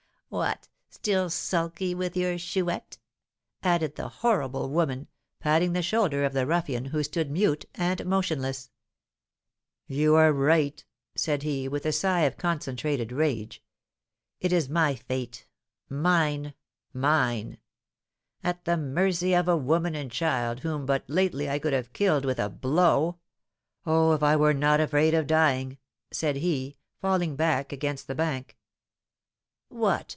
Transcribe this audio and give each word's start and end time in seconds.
What, 0.33 0.69
still 0.89 1.29
sulky 1.29 1.93
with 1.93 2.15
your 2.15 2.37
Chouette?" 2.37 2.97
added 3.63 3.95
the 3.97 4.07
horrible 4.07 4.69
woman, 4.69 5.09
patting 5.41 5.73
the 5.73 5.81
shoulder 5.81 6.23
of 6.23 6.31
the 6.31 6.45
ruffian, 6.47 6.85
who 6.85 7.03
stood 7.03 7.29
mute 7.29 7.65
and 7.75 8.05
motionless. 8.05 8.71
"You 9.87 10.15
are 10.15 10.31
right," 10.31 10.85
said 11.15 11.43
he, 11.43 11.67
with 11.67 11.85
a 11.85 11.91
sigh 11.91 12.21
of 12.21 12.37
concentrated 12.37 13.11
rage; 13.11 13.61
"it 14.39 14.53
is 14.53 14.69
my 14.69 14.95
fate 14.95 15.47
mine 15.89 16.53
mine! 16.93 17.57
At 18.41 18.63
the 18.63 18.77
mercy 18.77 19.33
of 19.35 19.49
a 19.49 19.57
woman 19.57 19.95
and 19.95 20.09
child 20.09 20.61
whom 20.61 20.85
but 20.85 21.03
lately 21.09 21.49
I 21.49 21.59
could 21.59 21.73
have 21.73 21.91
killed 21.91 22.23
with 22.23 22.39
a 22.39 22.47
blow. 22.47 23.19
Oh, 23.85 24.13
if 24.13 24.23
I 24.23 24.37
were 24.37 24.53
not 24.53 24.79
afraid 24.79 25.13
of 25.13 25.27
dying!" 25.27 25.77
said 26.09 26.37
he, 26.37 26.77
falling 27.01 27.35
back 27.35 27.73
against 27.73 28.07
the 28.07 28.15
bank. 28.15 28.55
"What! 29.67 30.07